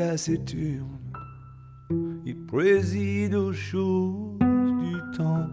[0.00, 1.12] Taciturne,
[2.24, 5.46] il préside aux choses du temps.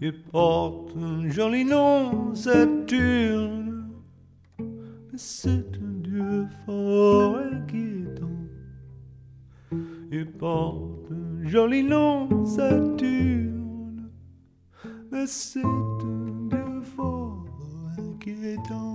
[0.00, 3.90] Il porte un joli nom, Saturne,
[4.58, 8.40] mais c'est un dieu fort inquiétant.
[10.10, 14.08] Il porte un joli nom, Saturne,
[15.12, 17.44] mais c'est un dieu fort
[17.98, 18.93] inquiétant.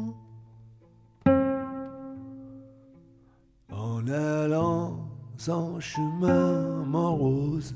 [5.39, 7.73] Sans chemin morose,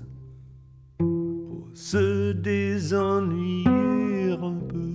[0.98, 4.92] pour se désennuyer un peu,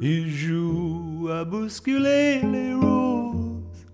[0.00, 3.86] il joue à bousculer les roses.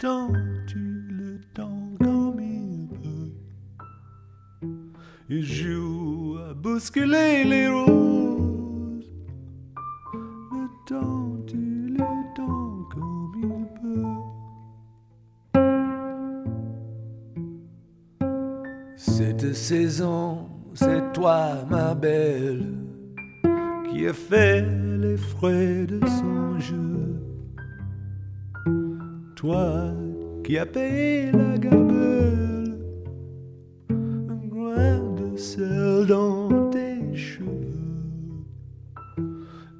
[0.00, 0.32] Tant
[0.68, 3.32] tu le temps comme il peut,
[5.28, 8.29] il joue à bousculer les roses.
[20.74, 22.66] C'est toi, ma belle,
[23.88, 24.64] qui a fait
[25.00, 27.22] les frais de son jeu.
[29.36, 29.92] Toi
[30.42, 32.78] qui as payé la gabelle,
[33.90, 38.44] un grain de sel dans tes cheveux.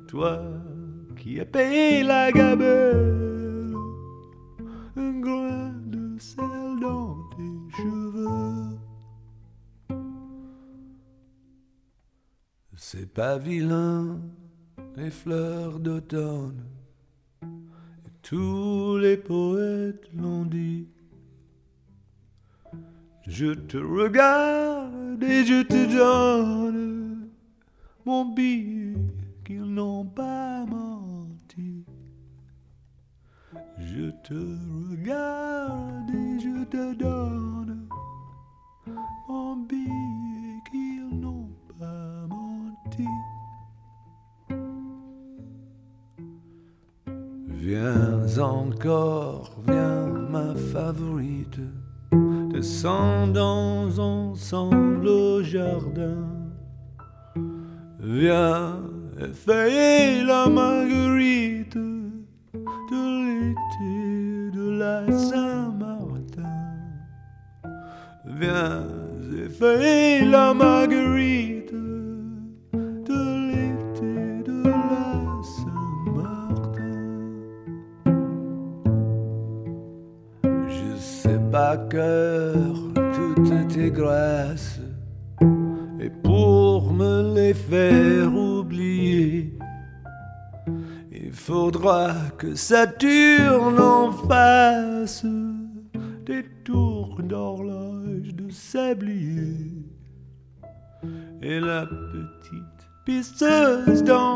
[0.06, 0.40] Toi
[1.16, 3.29] qui as payé la gabelle,
[13.20, 13.38] pas
[14.96, 16.64] les fleurs d'automne.
[18.22, 20.88] Tous les poètes l'ont dit.
[23.26, 27.28] Je te regarde et je te donne
[28.06, 28.96] mon billet
[29.44, 31.84] qu'ils n'ont pas menti.
[33.76, 34.40] Je te
[34.88, 37.86] regarde et je te donne
[39.28, 42.09] mon billet qu'ils n'ont pas
[47.48, 51.60] Viens encore, viens ma favorite,
[52.52, 56.26] descendons ensemble au jardin.
[58.00, 58.78] Viens
[59.20, 66.56] effeuiller la marguerite de l'été de la Saint-Martin.
[68.24, 68.86] Viens
[69.44, 71.59] effeuiller la marguerite
[81.76, 84.80] cœur toutes tes grâces
[86.00, 89.58] et pour me les faire oublier,
[91.12, 95.24] il faudra que Saturne en fasse
[96.24, 99.56] des tours d'horloge de sablier.
[101.42, 104.29] Et la petite pisteuse d'en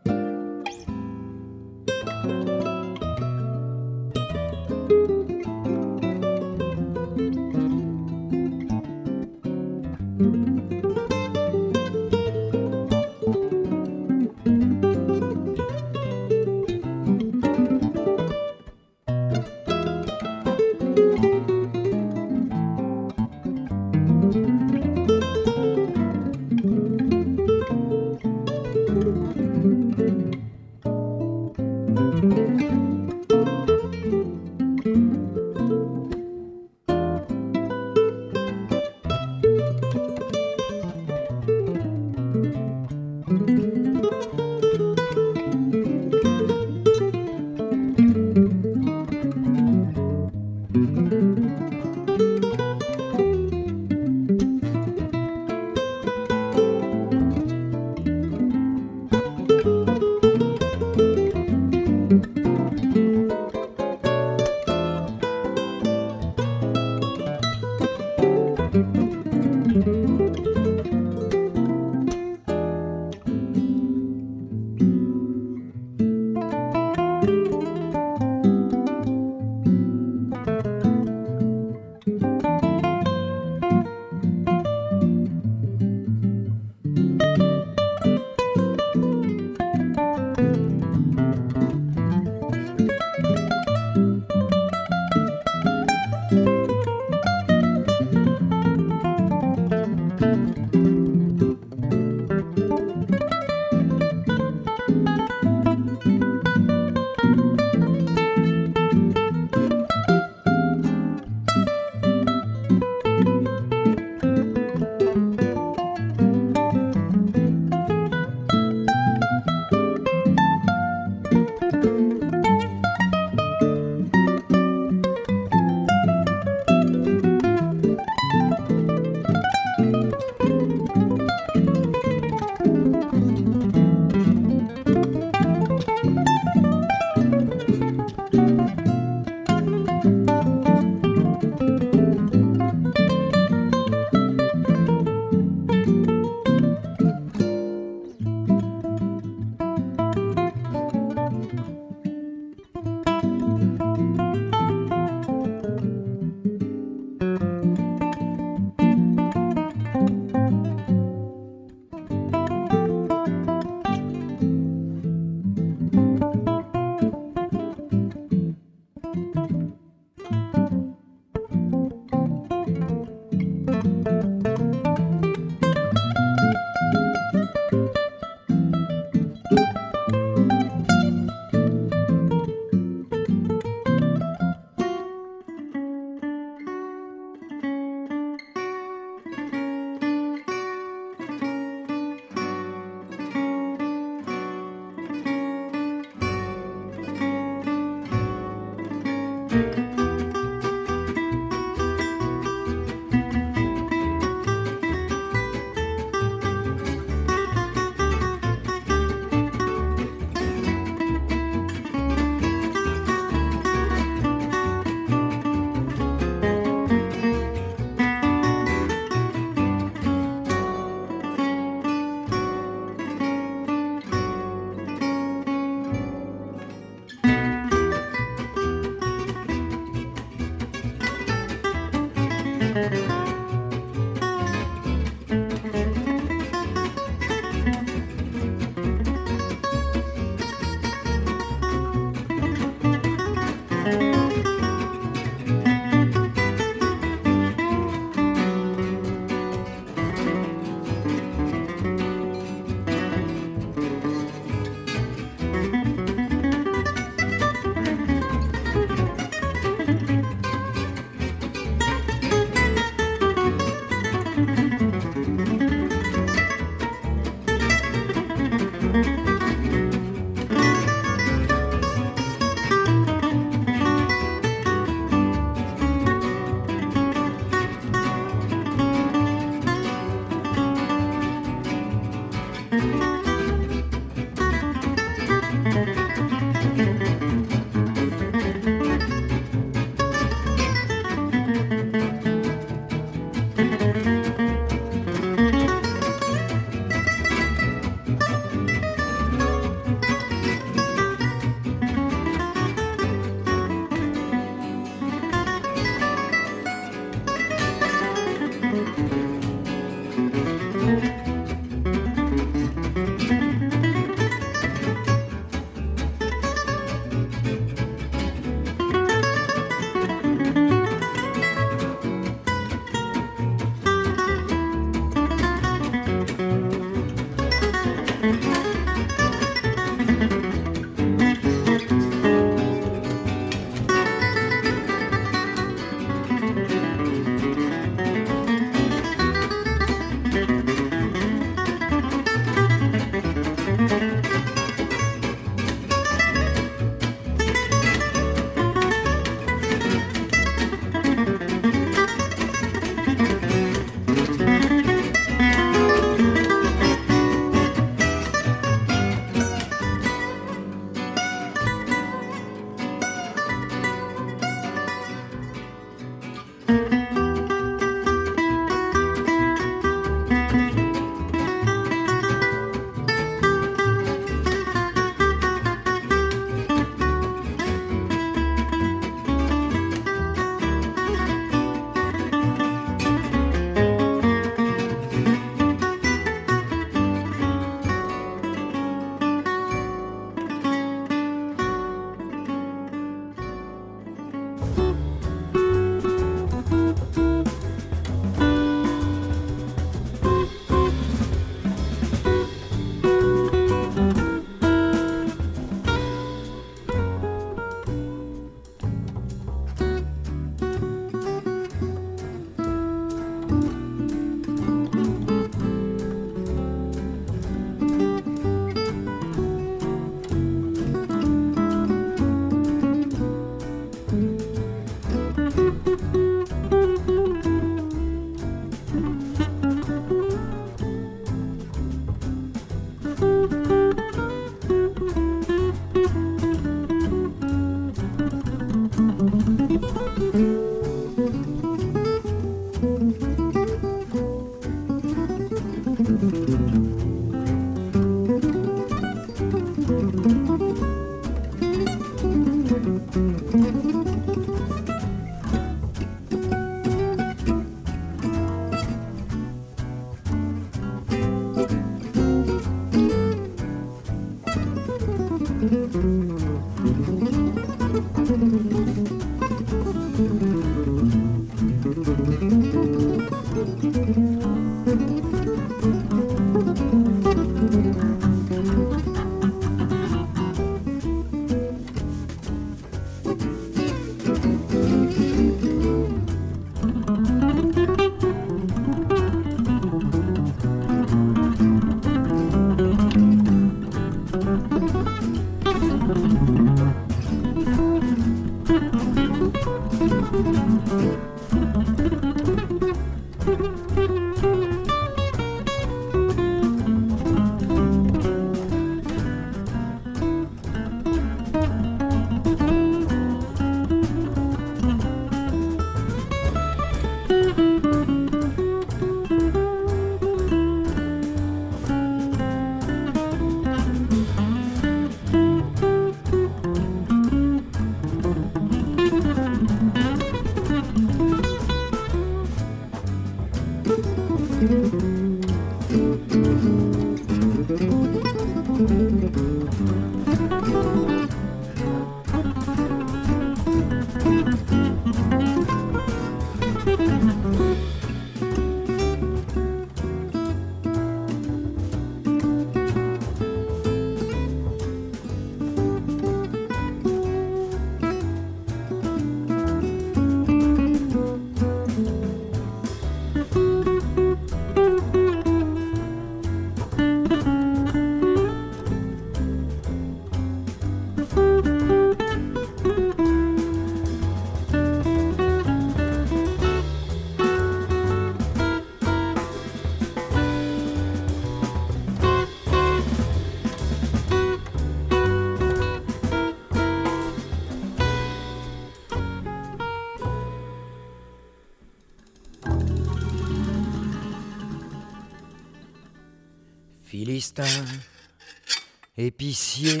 [599.16, 600.00] Épicier,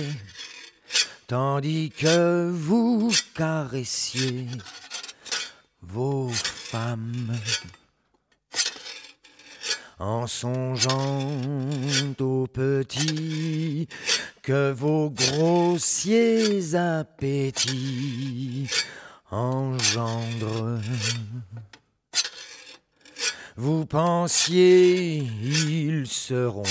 [1.26, 4.46] tandis que vous caressiez
[5.82, 7.36] vos femmes
[9.98, 11.28] en songeant
[12.20, 13.88] aux petits
[14.42, 18.68] que vos grossiers appétits
[19.30, 20.80] engendrent.
[23.60, 26.62] Vous pensiez ils seront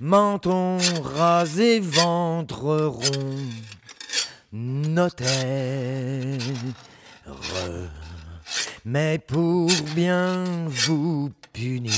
[0.00, 3.36] menton rasé, ventre rond,
[4.50, 6.38] notaire.
[8.86, 11.92] Mais pour bien vous punir,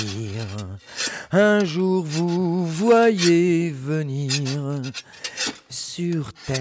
[1.30, 4.82] un jour vous voyez venir
[5.70, 6.56] sur terre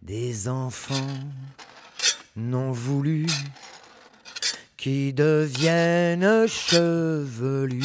[0.00, 0.94] des enfants
[2.36, 3.26] non voulus
[4.76, 7.82] qui deviennent chevelus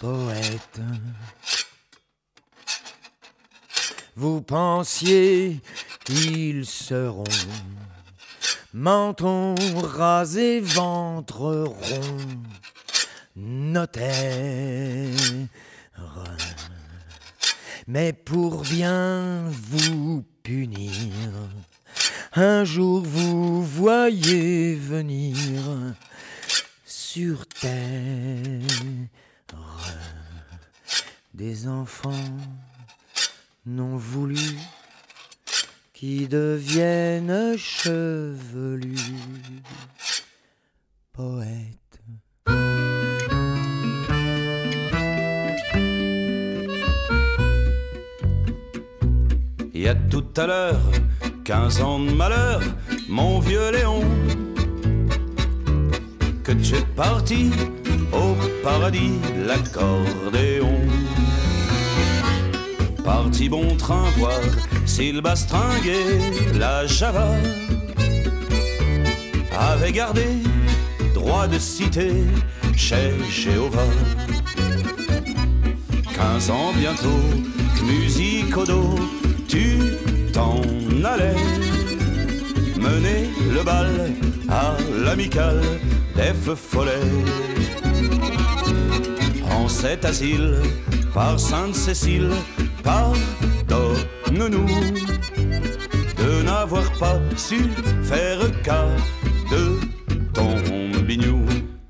[0.00, 0.80] poètes.
[4.16, 5.60] Vous pensiez
[6.04, 7.24] qu'ils seront
[8.72, 12.16] menton rasé, ventre rond,
[13.36, 15.10] notaire.
[17.86, 20.90] Mais pour bien vous punir,
[22.34, 25.36] un jour vous voyez venir
[26.84, 28.60] sur terre
[31.34, 32.36] des enfants
[33.66, 34.58] non voulus
[35.92, 38.96] qui deviennent chevelus
[41.12, 42.00] poètes.
[49.74, 50.80] Y a tout à l'heure
[51.44, 52.60] 15 ans de malheur,
[53.08, 54.04] mon vieux Léon,
[56.44, 57.50] que tu es parti
[58.12, 60.78] au paradis, l'accordéon.
[63.04, 64.40] Parti bon train voir
[64.86, 66.20] s'il bastringuait
[66.54, 67.34] la Java,
[69.58, 70.26] avait gardé
[71.12, 72.12] droit de cité
[72.76, 73.92] chez Jéhovah.
[76.14, 77.22] 15 ans bientôt,
[77.84, 78.94] musique au dos,
[79.48, 79.78] tu
[80.32, 80.60] t'en
[81.04, 81.34] allais
[82.78, 84.12] mener le bal
[84.48, 85.60] à l'amical
[86.14, 87.10] des feux follets.
[89.50, 90.56] En cet asile,
[91.14, 92.30] par Sainte-Cécile,
[92.82, 94.66] pardonne-nous
[96.16, 97.60] de n'avoir pas su
[98.02, 98.88] faire cas
[99.50, 99.78] de
[100.32, 100.56] ton
[101.06, 101.44] bignou.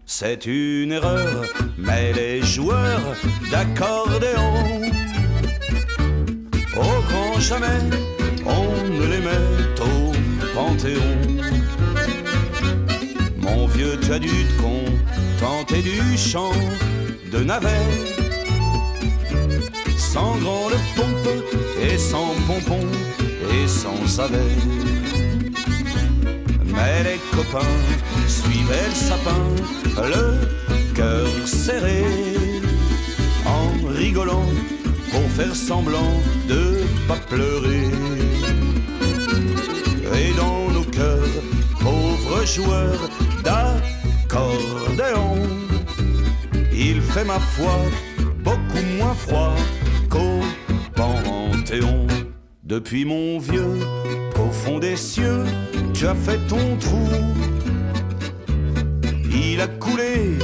[0.07, 1.45] c'est une erreur,
[1.79, 3.17] mais les joueurs
[3.51, 4.55] d'accordéon,
[6.77, 7.81] au grand jamais,
[8.47, 10.13] on ne les met au
[10.55, 11.17] panthéon.
[13.39, 16.53] Mon vieux, tu as dû te contenter du chant
[17.31, 17.69] de navet,
[19.97, 21.29] sans grande pompe
[21.81, 22.87] et sans pompon
[23.53, 24.57] et sans savet.
[26.67, 27.77] Mais les copains
[28.27, 29.45] suivaient le sapin,
[30.09, 32.05] le cœur serré,
[33.47, 34.49] en rigolant
[35.13, 36.15] pour faire semblant
[36.49, 37.91] de pas pleurer.
[40.15, 41.37] Et dans nos cœurs,
[41.81, 43.09] pauvres joueurs
[43.45, 45.37] d'accordéon,
[46.73, 47.79] il fait ma foi
[48.43, 49.55] beaucoup moins froid
[50.09, 50.41] qu'au
[50.95, 52.07] Panthéon.
[52.65, 53.79] Depuis mon vieux,
[54.41, 55.45] au fond des cieux,
[55.93, 57.09] tu as fait ton trou.
[59.31, 60.39] Il a coulé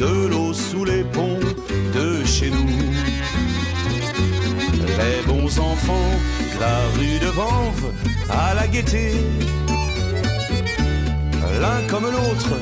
[0.00, 1.40] de l'eau sous les ponts
[1.94, 2.87] de chez nous.
[4.98, 6.10] Les bons enfants
[6.60, 7.92] la rue de Vanves
[8.28, 9.12] à la gaieté,
[11.60, 12.54] l'un comme l'autre,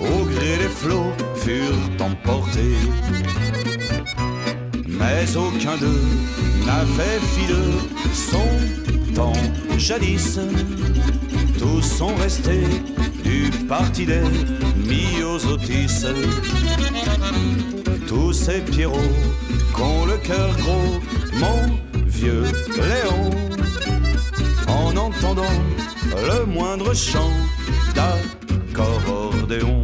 [0.00, 2.76] au gré des flots, furent emportés.
[4.88, 6.04] Mais aucun d'eux
[6.66, 7.62] n'avait de
[8.12, 8.48] son
[9.14, 9.32] temps
[9.76, 10.38] jadis.
[11.58, 12.66] Tous sont restés
[13.24, 14.22] du parti des
[14.86, 16.06] myosotis.
[18.08, 19.14] Tous ces pierrots
[19.74, 21.00] qu'ont le cœur gros,
[21.38, 21.60] mon
[22.06, 22.44] vieux
[22.76, 23.30] Léon,
[24.66, 25.58] en entendant
[26.28, 27.32] le moindre chant
[27.94, 29.82] d'accordéon.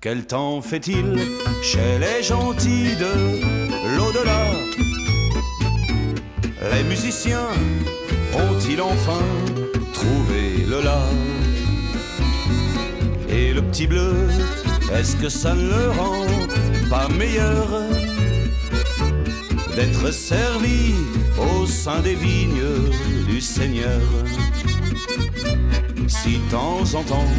[0.00, 1.18] Quel temps fait-il
[1.62, 4.44] chez les gentils de l'au-delà?
[6.72, 7.48] Les musiciens
[8.34, 9.24] ont-ils enfin
[9.92, 11.02] trouvé le la
[13.28, 14.28] Et le petit bleu,
[14.92, 16.26] est-ce que ça ne le rend
[16.88, 17.66] pas meilleur?
[19.76, 20.94] D'être servi
[21.38, 22.64] au sein des vignes
[23.28, 24.00] du Seigneur
[26.08, 27.30] Si de temps en temps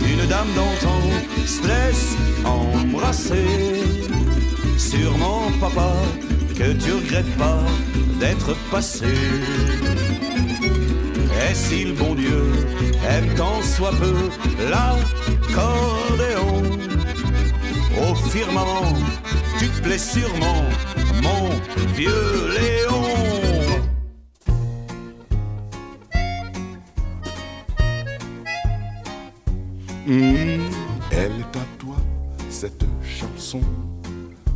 [0.00, 1.00] une dame d'antan
[1.46, 3.46] se laisse embrasser.
[4.76, 5.92] Sûrement, papa,
[6.56, 7.62] que tu regrettes pas
[8.20, 9.06] d'être passé.
[11.48, 12.42] Et si le bon Dieu
[13.08, 14.14] aime tant soit peu
[14.70, 16.62] l'accordéon,
[18.02, 18.92] au firmament,
[19.58, 20.64] tu plais sûrement,
[21.26, 21.48] mon
[21.94, 23.02] vieux Léon.
[30.06, 30.70] Mmh,
[31.10, 31.96] elle est à toi,
[32.48, 33.60] cette chanson.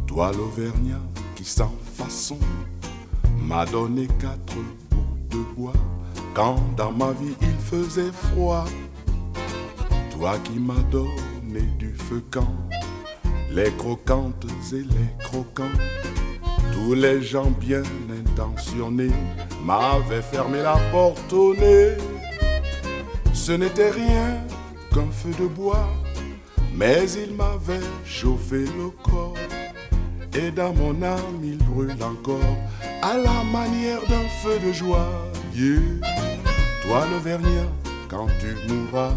[0.07, 1.03] Toi, l'Auvergnat
[1.35, 2.39] qui sans façon
[3.43, 4.57] m'a donné quatre
[4.91, 5.73] bouts de bois
[6.35, 8.65] quand dans ma vie il faisait froid.
[10.11, 12.55] Toi qui m'as donné du feu quand
[13.53, 15.77] les croquantes et les croquants,
[16.73, 19.13] tous les gens bien intentionnés
[19.65, 21.97] m'avaient fermé la porte au nez.
[23.33, 24.39] Ce n'était rien
[24.93, 25.89] qu'un feu de bois,
[26.75, 29.35] mais il m'avait chauffé le corps.
[30.35, 32.57] Et dans mon âme, il brûle encore
[33.03, 35.09] à la manière d'un feu de joie.
[36.83, 37.69] Toi, l'Auvergnat,
[38.09, 39.15] quand tu mourras,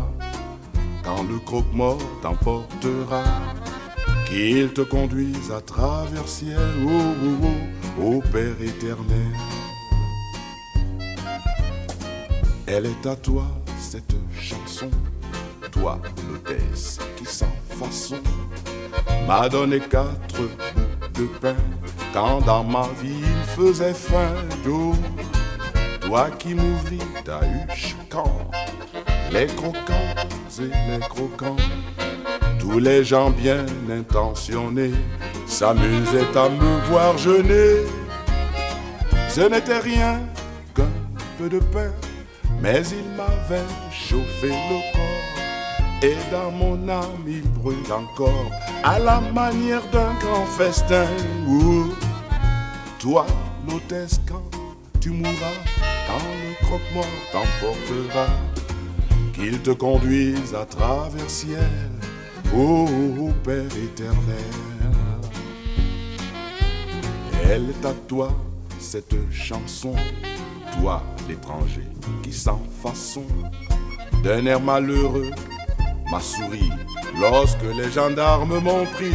[1.03, 3.23] quand le croque-mort t'emportera,
[4.33, 6.89] qu'il te conduise à travers ciel, oh,
[7.23, 7.47] oh,
[7.99, 9.33] oh, au Père éternel.
[12.65, 13.45] Elle est à toi,
[13.77, 14.89] cette chanson
[15.71, 18.17] toi, l'hôtesse qui sans façon
[19.27, 21.55] m'a donné quatre bouts de pain
[22.13, 24.33] quand dans ma vie il faisait faim.
[24.63, 24.93] d'eau.
[26.01, 28.51] toi qui m'ouvris ta huche quand
[29.31, 30.13] les croquants
[30.59, 31.57] et les croquants,
[32.63, 34.93] tous les gens bien intentionnés
[35.45, 37.81] s'amusaient à me voir jeûner.
[39.27, 40.21] Ce n'était rien
[40.73, 40.87] qu'un
[41.37, 41.91] peu de pain,
[42.61, 46.03] mais il m'avait chauffé le corps.
[46.03, 48.49] Et dans mon âme il brûle encore
[48.83, 51.07] à la manière d'un grand festin.
[51.45, 51.89] Où
[52.97, 53.25] toi,
[53.69, 54.49] l'hôtesse, quand
[55.01, 55.57] tu mourras,
[56.07, 58.27] quand le croque-mort t'emportera,
[59.33, 61.92] qu'il te conduise à travers ciel,
[62.55, 64.51] ô Père éternel.
[67.49, 68.31] Elle est à toi,
[68.79, 69.93] cette chanson,
[70.79, 71.87] toi l'étranger
[72.21, 73.25] qui sans façon,
[74.23, 75.31] d'un air malheureux
[76.09, 76.71] ma souris
[77.19, 79.13] lorsque les gendarmes m'ont pris.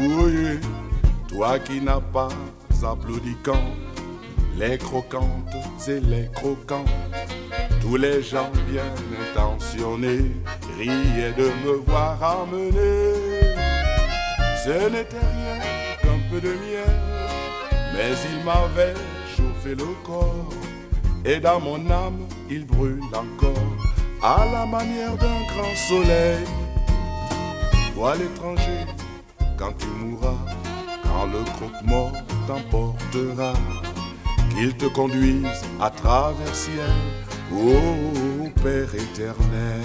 [0.00, 0.58] Oui,
[1.28, 2.28] toi qui n'as pas
[2.82, 3.60] applaudi quand
[4.58, 5.54] les croquantes
[5.86, 6.84] et les croquants,
[7.80, 8.90] tous les gens bien
[9.22, 10.32] intentionnés
[10.76, 13.14] riaient de me voir amener.
[14.64, 15.58] Ce n'était rien
[16.02, 16.96] qu'un peu de miel,
[17.92, 18.94] mais il m'avait
[19.36, 20.50] chauffé le corps.
[21.24, 23.76] Et dans mon âme, il brûle encore,
[24.22, 26.44] à la manière d'un grand soleil.
[27.94, 28.86] Toi l'étranger,
[29.56, 30.38] quand tu mourras,
[31.04, 32.12] quand le croque-mort
[32.46, 33.52] t'emportera,
[34.58, 36.90] qu'il te conduise à travers ciel,
[37.52, 39.84] ô Père éternel.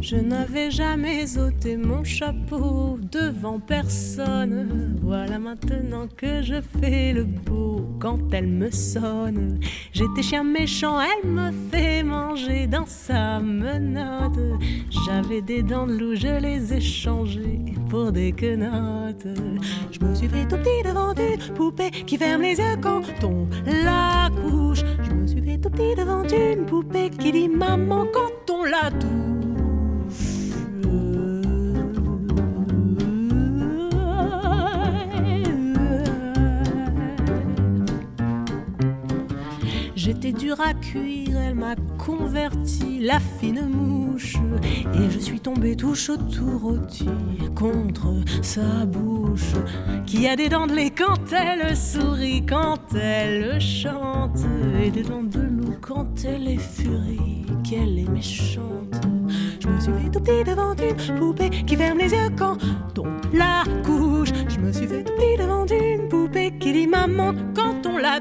[0.00, 4.96] Je n'avais jamais ôté mon chapeau devant personne.
[5.02, 9.60] Voilà maintenant que je fais le beau quand elle me sonne.
[9.92, 14.38] J'étais chien méchant, elle me fait manger dans sa menotte.
[15.06, 19.26] J'avais des dents de loup, je les ai changées pour des quenottes.
[19.90, 23.48] Je me suis fait tout petit devant une poupée qui ferme les yeux quand on
[23.66, 24.82] la couche.
[25.02, 28.90] Je me suis fait tout petit devant une poupée qui dit maman quand on la
[40.52, 44.36] à cuire, elle m'a converti la fine mouche.
[44.94, 47.08] Et je suis tombé tout chaud, tout rôti
[47.54, 49.54] contre sa bouche.
[50.06, 54.38] Qui a des dents de lait quand elle sourit, quand elle chante.
[54.82, 59.06] Et des dents de loup quand elle est furie, qu'elle est méchante.
[59.60, 62.58] Je me suis fait tout petit devant une poupée qui ferme les yeux quand
[62.98, 64.30] on la couche.
[64.48, 68.20] Je me suis fait tout petit devant une poupée qui dit maman quand on la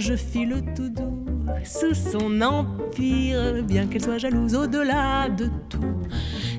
[0.00, 1.24] je file tout doux
[1.64, 6.02] sous son empire, bien qu'elle soit jalouse au-delà de tout.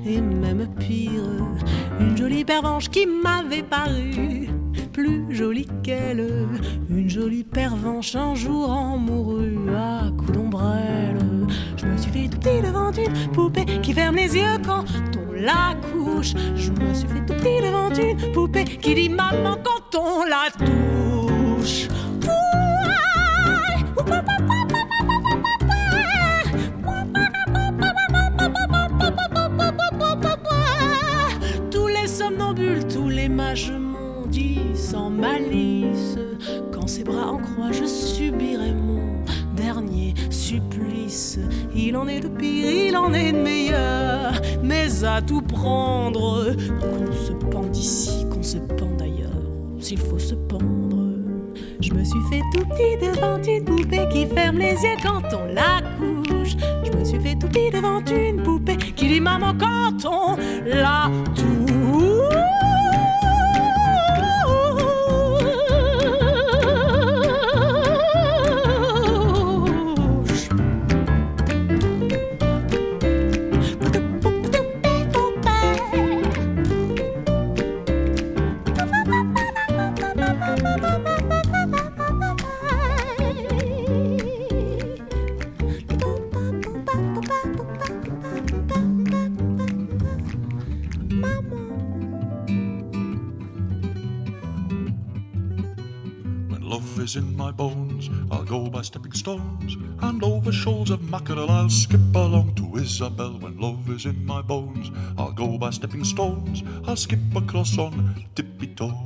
[0.06, 1.22] Et même pire,
[2.00, 4.48] une jolie pervenche qui m'avait paru
[4.92, 6.26] plus jolie qu'elle,
[6.88, 11.18] une jolie pervenche un jour en mourut à coups d'ombrelle.
[11.76, 14.84] Je me suis fait tout petit devant une poupée qui ferme les yeux quand
[15.18, 16.32] on la couche.
[16.54, 20.50] Je me suis fait tout petit devant une poupée qui dit maman quand on la
[20.56, 21.88] touche.
[31.70, 36.18] Tous les somnambules, tous les mages m'ont dit sans malice
[36.72, 39.24] Quand ses bras en croix, je subirai mon
[39.56, 41.38] dernier supplice.
[41.74, 47.12] Il en est de pire, il en est de meilleur, mais à tout prendre, qu'on
[47.12, 49.42] se pende ici, qu'on se pende ailleurs,
[49.80, 50.95] s'il faut se pendre.
[51.86, 55.54] Je me suis fait tout petit devant une poupée qui ferme les yeux quand on
[55.54, 56.56] la couche.
[56.84, 61.08] Je me suis fait tout petit devant une poupée qui dit maman quand on la
[61.36, 61.55] touche.
[98.30, 103.38] I'll go by stepping stones, and over shoals of mackerel I'll skip along to Isabel.
[103.38, 108.24] When love is in my bones, I'll go by stepping stones, I'll skip across on
[108.34, 109.04] tippy toe.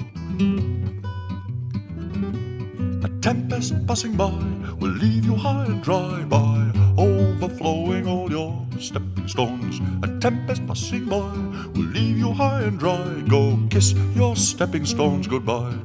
[3.03, 4.33] A tempest passing by
[4.79, 9.81] will leave you high and dry by overflowing all your stepping stones.
[10.03, 11.31] A tempest passing by
[11.75, 13.23] will leave you high and dry.
[13.29, 15.77] Go kiss your stepping stones goodbye.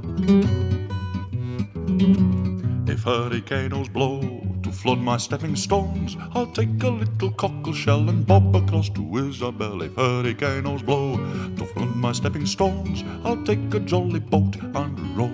[3.06, 4.20] Hurricanes blow
[4.64, 9.18] to flood my stepping stones, I'll take a little cockle shell and bob across to
[9.18, 9.84] Isabel.
[9.84, 11.18] If hurricanes blow
[11.56, 15.30] to flood my stepping stones, I'll take a jolly boat and row.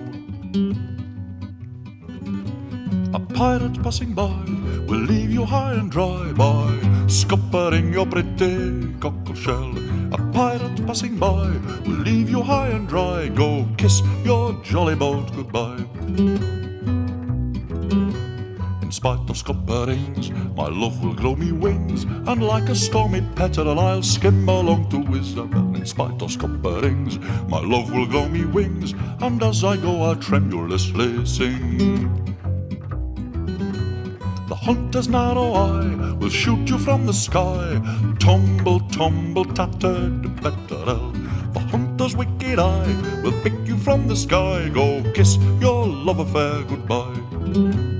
[3.14, 4.44] A pirate passing by
[4.86, 9.72] will leave you high and dry by scuppering your pretty cockle shell.
[10.12, 11.48] A pirate passing by
[11.86, 13.28] will leave you high and dry.
[13.28, 16.61] Go kiss your jolly boat goodbye.
[18.92, 23.80] In spite of scupperings, my love will grow me wings, and like a stormy petrel,
[23.80, 25.74] I'll skim along to Isabel.
[25.74, 27.16] In spite of scupperings,
[27.48, 31.78] my love will grow me wings, and as I go, I'll tremulously sing.
[34.48, 37.80] The hunter's narrow eye will shoot you from the sky.
[38.20, 41.12] Tumble, tumble, tattered betterel.
[41.54, 44.68] The hunter's wicked eye will pick you from the sky.
[44.68, 47.91] Go kiss your love affair goodbye.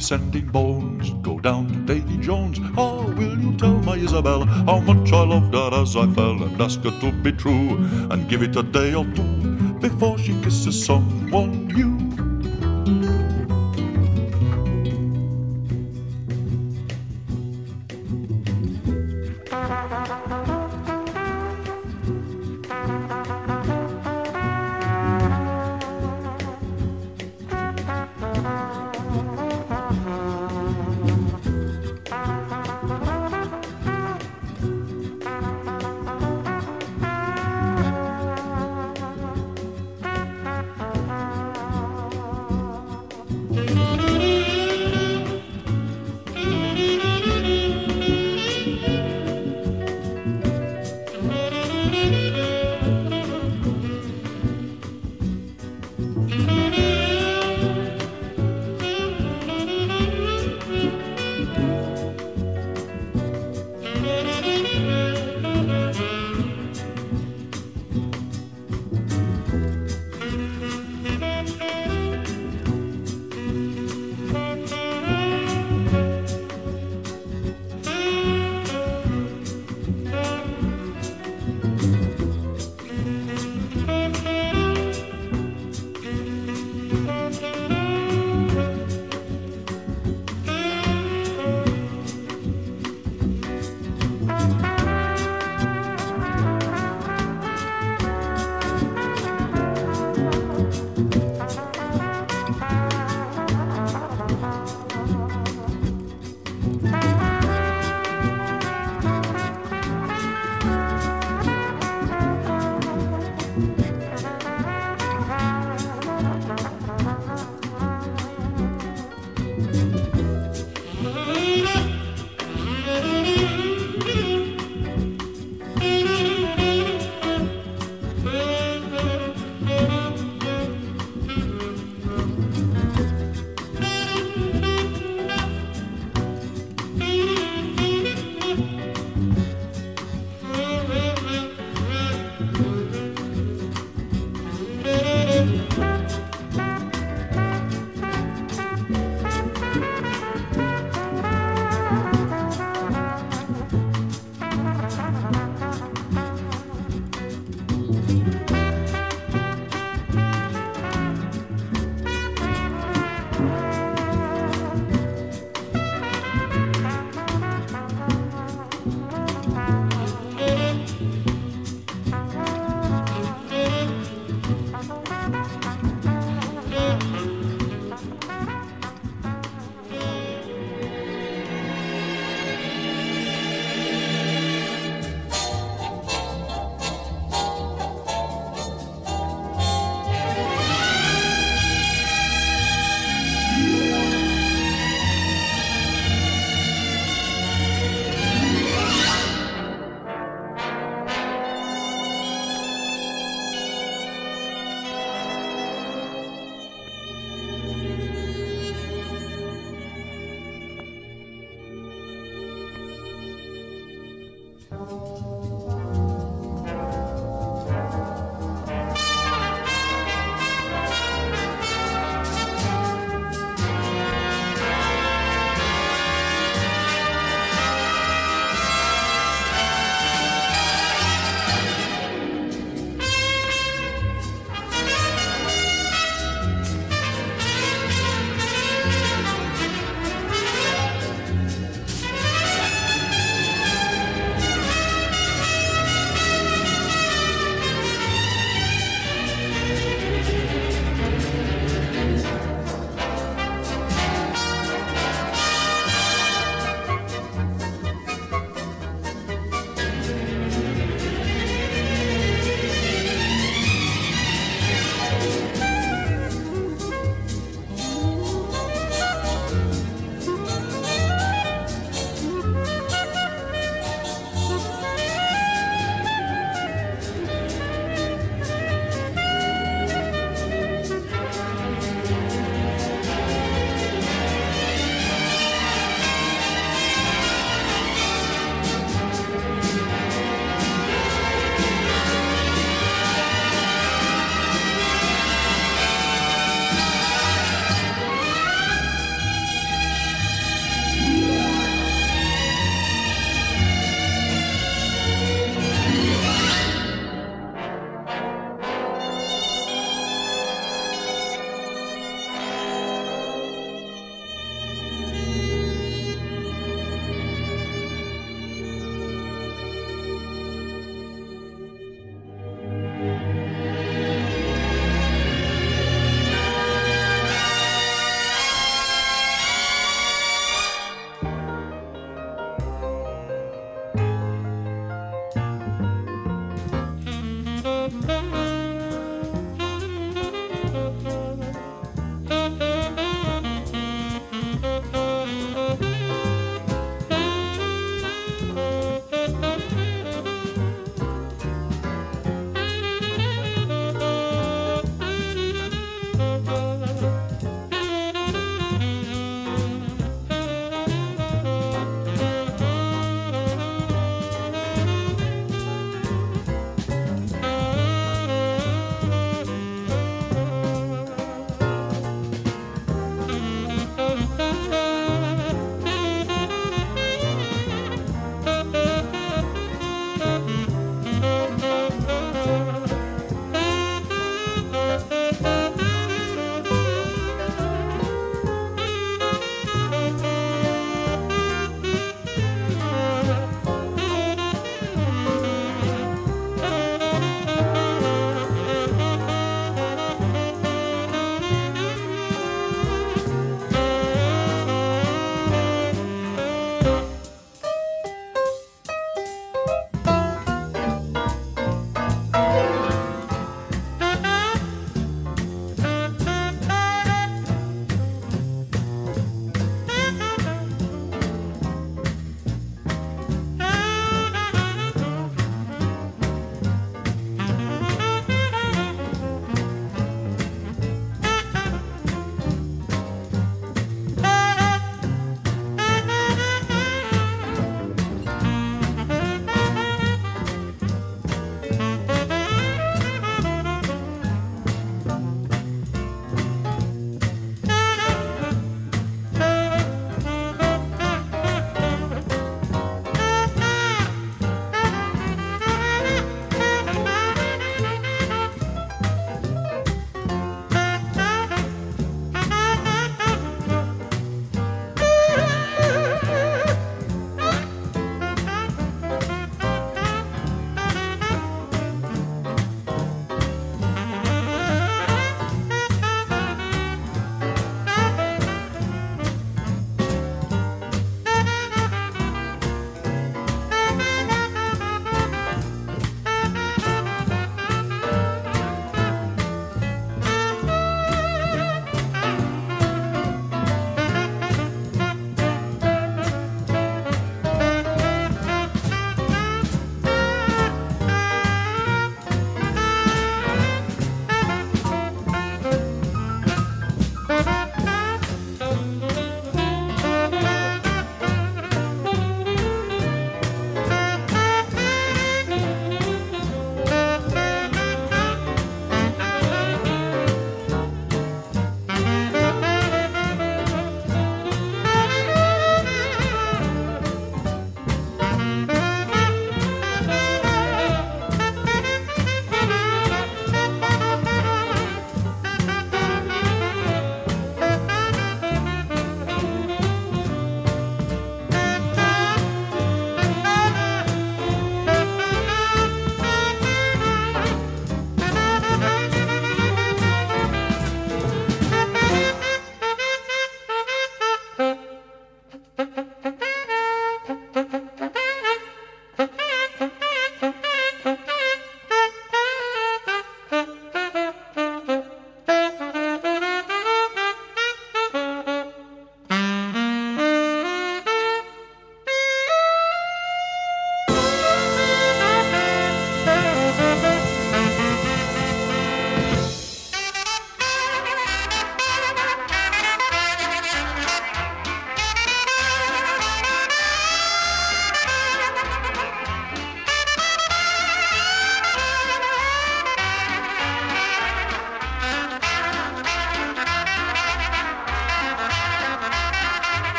[0.00, 5.12] Descending bones go down to Davy Jones, how will you tell my Isabel how much
[5.12, 7.76] I loved her as I fell and ask her to be true
[8.10, 12.09] and give it a day or two before she kisses someone new?